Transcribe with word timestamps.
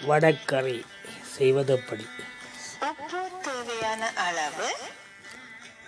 வடக்கறி 0.00 0.86
செய்வதெப்படி. 1.36 2.08
தேவையான 3.42 4.12
அளவு? 4.16 4.76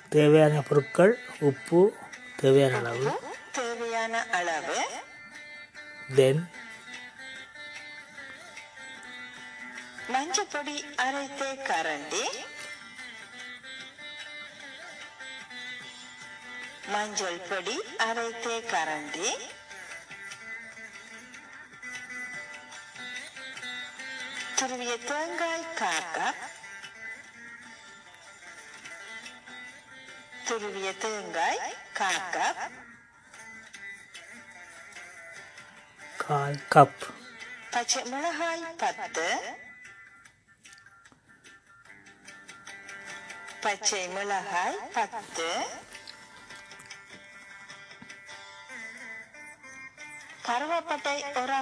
தேவையான 0.08 0.62
பொருட்கள் 0.62 1.18
உப்பு 1.38 1.96
தேவையான 2.36 2.76
அளவு. 2.76 3.20
தேவையான 3.52 4.26
அளவு? 4.30 4.86
தென் 6.14 6.50
மஞ்சப்பொடி 10.08 10.94
அரைத்த 10.94 11.54
கரண்டி. 11.54 12.24
மஞ்சள் 16.88 17.38
பொடி 17.38 17.82
அரைத்த 17.98 18.62
கரண்டி. 18.70 19.51
துருவிய 24.62 24.92
தேங்காய் 24.98 25.64
காக்கா 25.78 26.26
துருவிய 30.46 30.88
தேங்காய் 30.98 31.58
காக்கா 31.98 32.46
கால் 36.16 36.60
கப் 36.68 37.02
பச்சை 37.70 38.02
மிளகாய் 38.04 38.64
பத்து 38.76 39.26
பச்சை 43.60 44.08
மிளகாய் 44.08 44.80
பத்து 44.92 45.50
கருவேப்பட்டை 50.46 51.18
ஒரு 51.36 51.52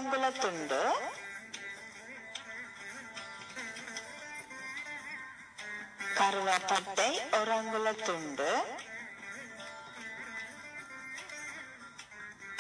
கருவாப்பட்டை 6.21 7.11
ஒரு 7.37 7.53
அங்குல 7.53 7.89
துண்டு 7.99 8.49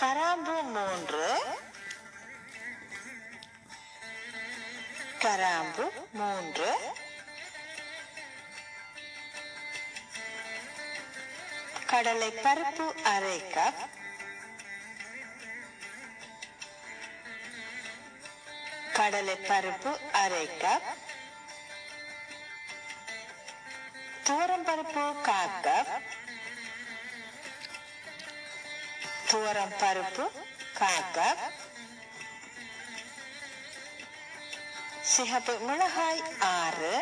கராம்பு 0.01 0.55
மூன்று 0.75 1.27
கராம்பு 5.25 5.87
மூன்று 6.13 6.71
கடலை 11.87 12.31
பருப்பு 12.39 12.87
அரை 13.05 13.39
கப் 13.55 13.83
கடலை 18.93 19.37
பருப்பு 19.49 19.93
அரை 20.15 20.47
கப் 20.63 20.89
துவரம் 24.31 24.65
பருப்பு 24.67 25.05
கால் 25.27 25.55
கப் 25.63 25.89
துவரம் 29.31 29.73
பருப்பு 29.81 30.25
கால் 30.75 31.09
கப் 31.15 31.43
சிகப்பு 35.13 35.55
மிளகாய் 35.61 36.23
ஆறு 36.51 36.95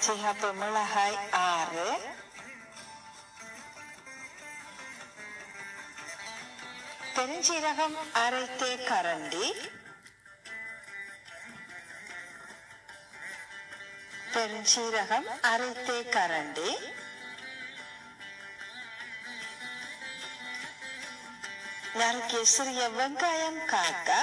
சிகப்பு 0.00 0.50
மிளகாய் 0.52 1.18
ஆறு 1.44 1.88
பெருஞ்சீரகம் 7.16 7.98
அரைத்தே 8.18 8.72
கரண்டி 8.88 9.46
பெருஞ்சீரகம் 14.36 15.28
அரைத்தே 15.50 15.98
கரண்டி. 16.14 16.70
நறுக்கிய 22.00 22.42
சிறிய 22.54 22.82
வெங்காயம் 22.96 23.60
காக்க 23.72 24.18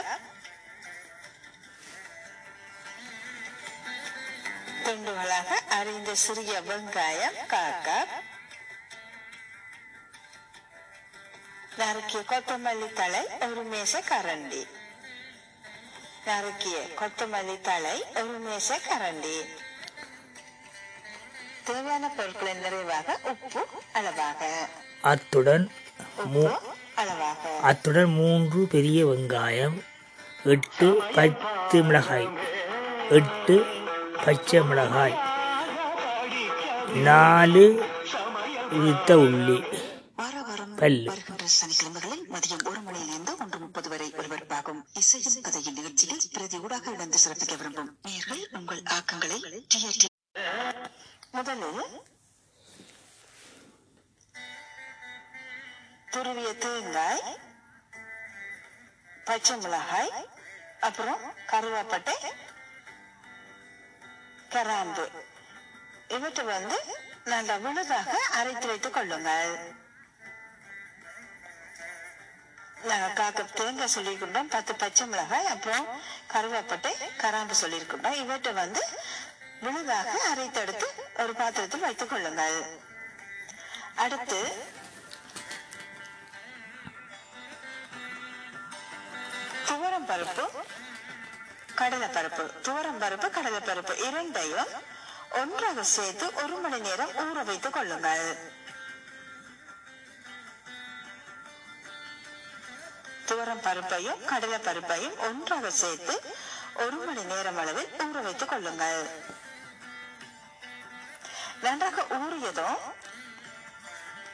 துண்டுகளாக 4.83 5.49
அறிந்த 5.79 6.15
சிறிய 6.25 6.61
வெங்காயம் 6.69 7.39
காக்க 7.55 8.07
நறுக்கிய 11.79 12.21
கொத்தமல்லி 12.31 12.93
தழை 12.93 13.23
ஒரு 13.49 13.65
மேச 13.73 14.03
கரண்டி. 14.11 14.63
நறுக்கிய 16.25 16.77
கொத்தமல்லி 17.01 17.57
தலை 17.61 17.97
ஒரு 18.15 18.39
மேச 18.47 18.79
கரண்டி. 18.87 19.37
தேவையான 21.67 22.05
பொருட்களின் 22.17 22.61
நிறைவாக 22.65 23.17
உப்பு 23.31 23.61
அளவாக. 23.99 24.41
அத்துடன் 25.11 25.65
அத்துடன் 27.69 28.11
மூன்று 28.19 28.61
பெரிய 28.73 28.99
வெங்காயம் 29.09 29.77
எட்டு 30.53 30.87
பத்து 31.15 31.77
மிளகாய் 31.87 32.29
எட்டு 33.19 33.55
பச்சை 34.25 34.61
மிளகாய் 34.69 35.15
நாலு 37.07 37.65
உரித்த 38.77 39.15
உள்ளி 39.23 39.57
பல்லு. 40.81 41.11
சனிக்கிழமைகளில் 41.57 42.23
மதியம் 42.33 42.63
ஒரு 42.69 42.79
மணியிலிருந்து 42.87 43.33
ஒன்று 43.43 43.59
முப்பது 43.65 43.87
வரை 43.93 44.07
ஒலிபரப்பாகும் 44.17 44.81
இசையும் 45.01 45.43
கதையின் 45.47 45.77
நிகழ்ச்சியில் 45.79 46.23
பிரதி 46.33 46.57
ஊடாக 46.65 46.91
இணைந்து 46.95 47.19
சிறப்பிக்க 47.25 47.57
விரும்பும். 47.61 47.91
நேயர்கள் 48.07 48.43
உங்கள் 48.59 48.81
ஆக்கங்களை 48.97 49.39
முதலில் 51.33 51.93
துருவிய 56.13 56.49
தேங்காய் 56.63 57.21
பச்சை 59.27 59.55
மிளகாய் 59.57 60.11
அப்புறம் 60.87 61.21
கருவாப்பட்டை 61.51 62.15
கராம்பு. 64.55 65.05
இவற்றை 66.15 66.43
வந்து 66.45 66.77
நல்ல 67.31 67.57
விழுதாக 67.63 68.17
அரைத்து 68.39 68.67
வைத்துக் 68.67 68.95
கொள்ளுங்கள். 68.97 69.53
நாங்க 72.89 73.07
காக்க 73.19 73.43
தேங்காய் 73.59 73.93
சொல்லியிருக்கின்றோம் 73.95 74.53
பத்து 74.55 74.75
பச்சை 74.83 75.07
மிளகாய் 75.07 75.51
அப்புறம் 75.55 75.87
கருவேப்பட்டை 76.33 76.93
கராம்பு 77.23 77.55
சொல்லியிருக்கின்றோம் 77.63 78.21
இவற்றை 78.23 78.53
வந்து 78.61 78.83
விழுதாக 79.65 80.13
அரைத்தெடுத்து 80.31 80.87
ஒரு 81.21 81.33
பாத்திரத்தில் 81.39 81.79
வைத்துக் 81.79 82.09
கொள்ளுங்கள். 82.09 82.57
அடுத்து 84.03 84.39
துவரம் 89.67 90.07
பருப்பு 90.09 90.45
கடலை 91.75 92.07
பருப்பு. 92.07 92.43
துவரம் 92.65 92.99
பருப்பு 93.03 93.29
கடலை 93.29 93.59
பருப்பு 93.59 93.93
இரண்டையும் 94.07 94.73
ஒன்றாக 95.41 95.83
சேர்த்து 95.83 96.25
ஒரு 96.43 96.55
மணி 96.63 96.79
நேரம் 96.87 97.13
ஊற 97.23 97.45
வைத்துக் 97.51 97.73
கொள்ளுங்கள். 97.73 98.25
துவரம் 103.27 103.63
பருப்பையும் 103.67 104.25
கடலை 104.25 104.59
பருப்பையும் 104.59 105.15
ஒன்றாக 105.29 105.71
சேர்த்து 105.71 106.15
ஒரு 106.85 106.97
மணி 107.05 107.23
நேரம் 107.23 107.57
அளவில் 107.57 107.93
ஊற 108.05 108.21
வைத்துக் 108.27 108.49
கொள்ளுங்கள். 108.49 109.01
நன்றாக 111.63 112.01
ஊறியதும் 112.01 112.77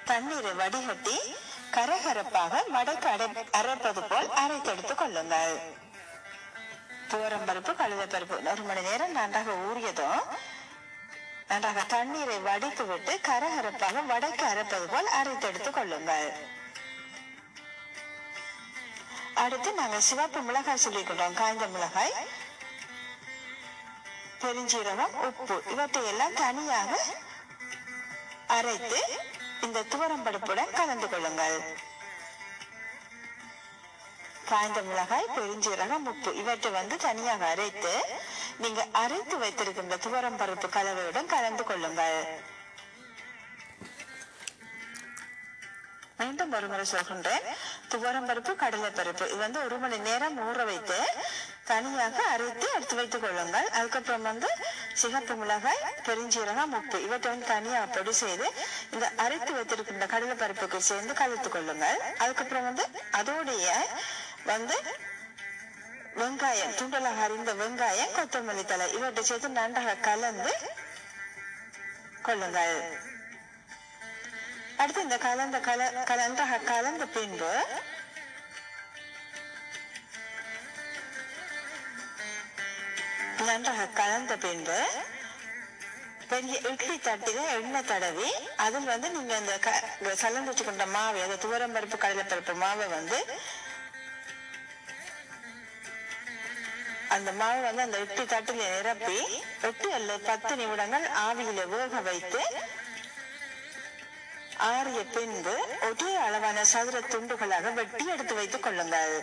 தண்ணீரை 0.05 0.51
வடிகட்டி 0.53 1.35
கரகரப்பாக 1.71 2.67
வடைக்கு 2.67 3.09
அடை- 3.09 3.47
அரைப்பது 3.51 4.07
போல் 4.09 4.27
அரைத்தெடுத்துக் 4.27 4.95
கொள்ளுங்கள். 4.95 5.59
துவரம் 7.07 7.45
பருப்பு 7.45 7.75
கழுதை 7.75 8.21
பருப்பு 8.21 8.49
ஒரு 8.51 8.61
மணி 8.61 8.81
நேரம் 8.81 9.11
நன்றாக 9.11 9.51
ஊறியதும் 9.51 10.23
நன்றாக 11.47 11.81
தண்ணீரை 11.81 12.39
வடித்து 12.39 12.85
விட்டு 12.85 13.19
கரகரப்பாக 13.23 14.05
வடைக்கு 14.05 14.45
அரைப்பது 14.45 14.91
போல் 14.91 15.09
அரைத்தெடுத்துக் 15.23 15.73
கொள்ளுங்கள். 15.73 16.33
அடுத்து 19.33 19.73
நாங்கள் 19.73 19.99
சிவப்பு 19.99 20.41
மிளகாய் 20.41 20.79
சொல்லிக்கிட்டோம் 20.89 21.33
காய்ந்த 21.33 21.67
மிளகாய். 21.67 22.13
பெருஞ்சீரகம் 24.41 25.15
உப்பு. 25.27 25.55
இவற்றை 25.73 26.01
எல்லாம் 26.11 26.33
தனியாக 26.33 26.91
அரைத்து 28.57 28.99
இந்த 29.65 29.85
துவரம் 29.91 30.25
பருப்புடன் 30.25 30.75
கலந்து 30.79 31.09
கொள்ளுங்கள். 31.09 31.57
காய்ந்த 34.49 34.81
மிளகாய் 34.81 35.33
பெருஞ்சீரகம் 35.37 36.05
உப்பு. 36.11 36.29
இவற்றை 36.35 36.71
வந்து 36.71 36.95
தனியாக 37.07 37.49
அரைத்து 37.53 37.93
நீங்க 38.63 38.81
அரைத்து 39.01 39.35
வைத்திருக்கின்ற 39.37 39.97
துவரம் 40.05 40.39
பருப்பு 40.41 40.69
கலவையுடன் 40.77 41.33
கலந்து 41.35 41.63
கொள்ளுங்கள். 41.63 42.19
மீண்டும் 46.19 46.53
ஒரு 46.57 46.67
முறை 46.67 46.85
சொல்கின்றேன். 46.91 47.45
துவரம் 47.91 48.27
பருப்பு 48.29 48.55
கடலை 48.55 48.89
பருப்பு 48.89 49.25
இது 49.27 49.37
வந்து 49.37 49.59
ஒரு 49.65 49.77
மணி 49.83 49.97
நேரம் 50.07 50.39
ஊற 50.47 50.65
வைத்து 50.69 50.97
தனியாக 51.71 52.17
அரைத்து 52.33 52.67
எடுத்து 52.75 52.95
வைத்துக் 52.99 53.23
கொள்ளுங்கள். 53.25 53.67
அதுக்கப்புறம் 53.77 54.25
வந்து 54.29 54.49
சிகப்பு 55.01 55.35
மிளகாய் 55.41 55.83
பெருஞ்சீரகம் 56.07 56.73
உப்பு. 56.79 56.97
இவற்றை 57.07 57.31
வந்து 57.33 57.51
தனியாக 57.53 57.87
பொடி 57.95 58.13
செய்து 58.21 58.47
இந்த 58.93 59.05
அரைத்து 59.25 59.51
வைத்திருக்கின்ற 59.57 60.07
கடலை 60.13 60.35
பருப்புக்கு 60.43 60.79
சேர்ந்து 60.89 61.15
கலந்து 61.21 61.51
கொள்ளுங்கள். 61.55 61.99
அதுக்கப்புறம் 62.23 62.67
வந்து 62.69 62.85
அதோடைய 63.19 63.67
வந்து 64.51 64.77
வெங்காயம் 66.19 66.73
துண்டலாக 66.79 67.19
அறிந்த 67.25 67.51
வெங்காயம் 67.61 68.15
கொத்தமல்லி 68.17 68.63
தலை 68.71 68.87
இவற்றை 68.97 69.23
சேர்த்து 69.29 69.49
நன்றாக 69.59 69.99
கலந்து 70.07 70.53
கொள்ளுங்கள். 72.27 72.75
அடுத்து 74.81 75.01
இந்த 75.05 75.17
கலந்த 75.27 75.57
கல 75.67 75.87
கலந்தாக 76.09 76.59
கலந்த 76.71 77.05
பின்பு 77.15 77.51
நன்றாக 83.47 83.85
கலந்த 83.99 84.33
பின்பு 84.37 84.77
பெரிய 86.31 86.55
இட்லி 86.71 86.95
தட்டில 86.97 87.45
எண்ணெய் 87.53 87.85
தடவி 87.85 88.27
அதில் 88.55 88.91
வந்து 88.91 89.09
நீங்க 89.09 89.33
அந்த 89.35 89.53
சலந்து 90.15 90.51
வச்சுக்கொண்ட 90.51 90.85
மாவை 90.95 91.21
அந்த 91.21 91.37
துவரம் 91.45 91.75
பருப்பு 91.75 91.97
கடலை 91.97 92.23
பருப்பு 92.23 92.53
மாவை 92.63 92.87
வந்து 92.87 93.19
அந்த 97.15 97.29
மாவு 97.31 97.61
வந்து 97.61 97.81
அந்த 97.81 97.99
இட்லி 97.99 98.25
தட்டில 98.25 98.67
நிரப்பி 98.75 99.17
எட்டு 99.69 99.87
அல்லது 99.93 100.19
பத்து 100.19 100.55
நிமிடங்கள் 100.55 101.07
ஆவியில 101.25 101.65
வேக 101.67 102.01
வைத்து 102.09 102.41
ஆறிய 104.69 105.01
பின்பு 105.15 105.55
ஒரே 105.87 106.15
அளவான 106.25 106.65
சதுர 106.65 106.99
துண்டுகளாக 107.11 107.71
வெட்டி 107.73 108.05
எடுத்து 108.07 108.33
வைத்துக் 108.35 108.63
கொள்ளுங்கள். 108.63 109.15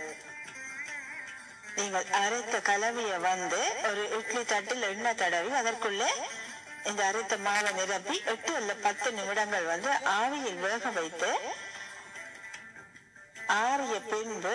நீங்கள் 1.79 2.07
அரைத்த 2.23 2.57
கலவையை 2.69 3.19
வந்து 3.31 3.61
ஒரு 3.89 4.03
இட்லி 4.19 4.43
தட்டில் 4.53 4.89
எண்ணெய் 4.93 5.21
தடவி 5.23 5.51
அதற்குள்ளே 5.61 6.11
இந்த 6.89 7.01
அரைத்த 7.11 7.37
மாவை 7.47 7.71
நிரப்பி 7.79 8.17
எட்டு 8.33 8.53
அல்ல 8.59 8.73
பத்து 8.87 9.09
நிமிடங்கள் 9.19 9.71
வந்து 9.73 9.91
ஆவியில் 10.21 10.61
வேக 10.67 10.91
வைத்து 10.99 11.31
ஆறிய 13.63 13.97
பின்பு 14.13 14.55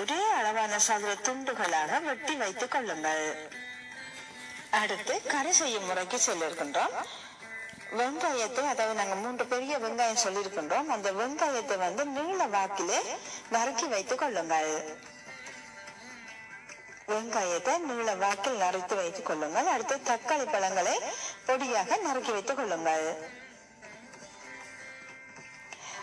ஒரே 0.00 0.20
அளவான 0.38 0.74
சதுர 0.88 1.10
துண்டுகளாக 1.26 1.98
வெட்டி 2.06 2.34
வைத்துக் 2.42 2.72
கொள்ளுங்கள். 2.74 3.24
அடுத்து 4.80 5.14
கரை 5.32 5.52
செய்யும் 5.58 5.88
முறைக்கு 5.88 6.18
சொல்லியிருக்கின்றோம் 6.28 6.94
வெங்காயத்தை 7.98 8.62
அதாவது 8.72 8.98
நாங்க 9.00 9.16
மூன்று 9.24 9.44
பெரிய 9.52 9.74
வெங்காயம் 9.84 10.22
சொல்லியிருக்கின்றோம். 10.24 10.88
அந்த 10.94 11.08
வெங்காயத்தை 11.18 11.76
வந்து 11.86 12.04
நீள 12.16 12.46
வாக்கிலே 12.54 13.00
நறுக்கி 13.56 13.86
வைத்துக் 13.94 14.22
கொள்ளுங்கள். 14.22 14.72
வெங்காயத்தை 17.10 17.74
நீள 17.86 18.10
வாக்கில் 18.24 18.60
நறுத்து 18.64 18.94
வைத்துக் 19.00 19.28
கொள்ளுங்கள். 19.28 19.70
அடுத்து 19.74 19.94
தக்காளி 20.10 20.44
பழங்களை 20.54 20.94
பொடியாக 21.46 21.98
நறுக்கி 22.06 22.32
வைத்துக் 22.36 22.60
கொள்ளுங்கள். 22.60 23.06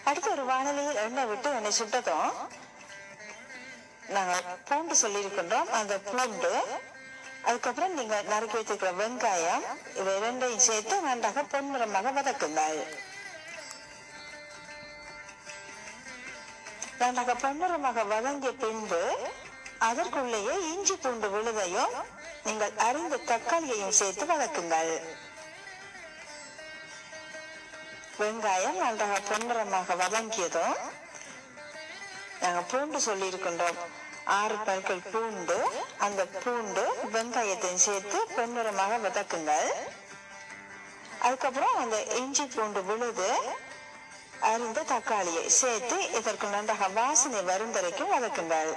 அடுத்து 0.10 0.30
ஒரு 0.36 0.44
வானலியில் 0.52 1.02
எண்ணெய் 1.06 1.30
விட்டு 1.32 1.50
எண்ணெய் 1.58 1.80
சுட்டதும் 1.80 2.32
நாங்கள் 4.16 4.46
பூண்டு 4.68 4.96
சொல்லியிருக்கின்றோம். 5.02 5.70
அந்த 5.80 5.96
பூண்டு 6.12 6.54
அதுக்கப்புறம் 7.48 7.94
நீங்க 7.98 8.16
நறுக்கி 8.32 8.56
வைத்திருக்கிற 8.58 8.92
வெங்காயம் 9.02 9.66
இவை 10.00 10.14
இரண்டையும் 10.20 10.66
சேர்த்து 10.70 10.96
நன்றாக 11.08 11.44
பொன்னிறமாக 11.54 12.12
வதக்குங்கள். 12.18 12.80
நன்றாக 17.02 17.34
பொன்னிறமாக 17.44 18.08
வதங்கிய 18.14 18.52
பின்பு 18.64 19.04
அதற்குள்ளேயே 19.88 20.56
இஞ்சி 20.72 20.96
பூண்டு 21.04 21.28
விழுதையும் 21.34 21.94
நீங்கள் 22.46 22.74
அறிந்த 22.88 23.20
தக்காளியையும் 23.32 23.98
சேர்த்து 24.00 24.26
வதக்குங்கள். 24.32 24.92
வெங்காயம் 28.20 28.82
நன்றாக 28.84 29.18
பொன்னிறமாக 29.30 29.96
வதங்கியதும் 30.02 30.76
நாங்கள் 32.42 32.68
பூண்டு 32.72 33.00
சொல்லி 33.08 33.26
இருக்கின்றோம் 33.32 33.80
ஆறு 34.40 34.56
பற்கள் 34.68 35.08
பூண்டு 35.14 35.58
அந்த 36.06 36.22
பூண்டு 36.44 36.84
வெங்காயத்தையும் 37.16 37.86
சேர்த்து 37.88 38.18
பொன்னிறமாக 38.38 39.00
வதக்குங்கள். 39.06 39.70
அதுக்கப்புறம் 41.26 41.76
அந்த 41.84 41.98
இஞ்சி 42.22 42.46
பூண்டு 42.56 42.82
விழுது 42.90 43.30
அறிந்த 44.52 44.84
தக்காளியை 44.94 45.46
சேர்த்து 45.62 45.98
இதற்கு 46.20 46.48
நன்றாக 46.56 46.88
வாசனை 47.00 47.42
வரும் 47.52 47.76
வரைக்கும் 47.78 48.14
வதக்குங்கள். 48.16 48.72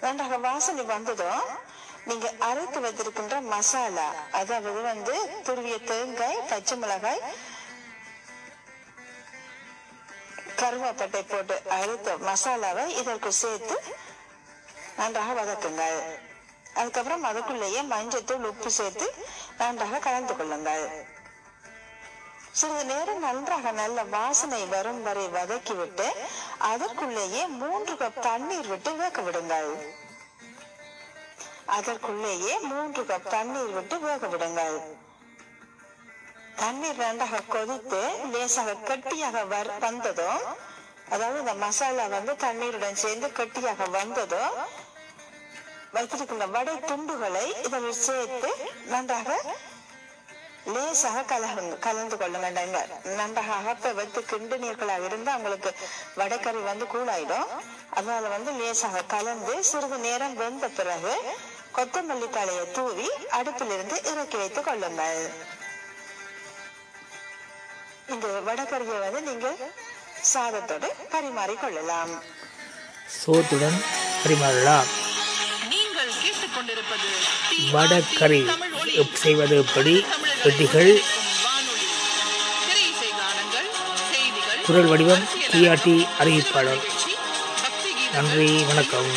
நன்றாக 0.00 0.36
வாசனை 0.38 0.82
வந்ததும் 0.84 1.44
நீங்க 2.04 2.26
அரைத்து 2.38 2.80
வைத்திருக்கின்ற 2.80 3.40
மசாலா 3.40 4.08
அதாவது 4.30 4.82
வந்து 4.82 5.14
துருவிய 5.44 5.84
தேங்காய் 5.84 6.44
பச்சை 6.50 6.76
மிளகாய் 6.76 7.22
கருவேப்பட்டை 10.60 11.22
போட்டு 11.28 11.56
அரைத்த 11.76 12.16
மசாலாவை 12.28 12.84
இதற்கு 13.00 13.32
சேர்த்து 13.32 13.76
நன்றாக 14.96 15.32
வதக்குங்கள். 15.32 15.98
அதுக்கப்புறம் 16.74 17.24
அதுக்குள்ளேயே 17.24 17.82
மஞ்சத்தூள் 17.92 18.48
உப்பு 18.50 18.70
சேர்த்து 18.70 19.06
நன்றாக 19.58 19.98
கலந்து 19.98 20.36
கொள்ளுங்கள். 20.36 20.84
சிறிது 22.58 22.84
நேரம் 22.84 23.20
நன்றாக 23.20 23.70
நல்ல 23.70 24.02
வாசனை 24.14 24.60
வரும் 24.66 25.02
வரை 25.02 25.24
வதக்கிவிட்டு 25.28 26.06
அதற்குள்ளேயே 26.70 27.42
மூன்று 27.60 27.94
கப் 27.94 28.20
தண்ணீர் 28.20 28.66
விட்டு 28.66 28.92
வேக 28.94 29.20
விடுங்கள். 29.22 29.70
அதற்குள்ளேயே 31.76 32.54
மூன்று 32.70 33.02
கப் 33.02 33.28
தண்ணீர் 33.28 33.74
விட்டு 33.76 33.98
வேக 33.98 34.26
விடுங்கள். 34.26 34.78
தண்ணீர் 36.56 36.96
நன்றாக 36.96 37.42
கொதித்து 37.48 38.00
லேசாக 38.32 38.76
கட்டியாக 38.88 39.44
வந்ததும் 39.84 40.42
அதாவது 41.10 41.38
இந்த 41.38 41.54
மசாலா 41.64 42.06
வந்து 42.06 42.36
தண்ணீருடன் 42.36 43.00
சேர்ந்து 43.04 43.28
கட்டியாக 43.32 43.90
வந்ததும் 43.90 44.56
வைத்திருக்கின்ற 45.92 46.46
வடை 46.46 46.74
துண்டுகளை 46.90 47.46
இதில் 47.66 47.92
சேர்த்து 48.06 48.50
நன்றாக 48.86 49.28
லேசாக 50.74 51.20
கலகுங்க 51.30 51.76
கலந்து 51.86 52.16
நீங்க 52.58 52.78
நன்றாக 53.18 53.50
அகப்ப 53.58 53.92
வைத்து 53.98 54.20
கிண்டு 54.30 54.56
நீர்களாக 54.64 55.04
இருந்தா 55.08 55.36
உங்களுக்கு 55.36 55.70
வடைக்கறி 56.18 56.60
வந்து 56.70 56.86
கூழாயிடும். 56.94 57.48
அதனால 57.98 58.24
வந்து 58.34 58.50
லேசாக 58.60 59.04
கலந்து 59.14 59.54
சிறிது 59.70 59.98
நேரம் 60.06 60.36
வெந்த 60.42 60.68
பிறகு 60.78 61.14
கொத்தமல்லி 61.76 62.28
தலையை 62.30 62.64
தூவி 62.76 63.08
அடுப்பிலிருந்து 63.38 63.96
இறக்கி 64.10 64.36
வைத்துக் 64.36 64.68
கொள்ளுங்கள். 64.68 65.22
இந்த 68.14 68.26
வடகறியை 68.46 68.98
வந்து 69.06 69.20
நீங்கள் 69.30 69.58
சாதத்தோடு 70.34 70.88
பரிமாறிக் 71.14 71.60
கொள்ளலாம். 71.60 72.12
சோத்துடன் 73.20 73.78
பரிமாறலாம். 74.22 74.88
நீங்கள் 75.72 76.10
கேட்டுக்கொண்டிருப்பது 76.22 77.10
வடகறி 77.74 78.40
எப் 79.02 79.18
செய்வது 79.24 79.56
எப்படி? 79.64 79.94
செய்திகள் 80.42 80.90
குரல் 84.66 84.88
வடிவம் 84.90 85.24
டிஆர்டி 85.50 85.94
அறிவிப்பாளர் 86.20 86.82
நன்றி 88.14 88.48
வணக்கம். 88.62 89.10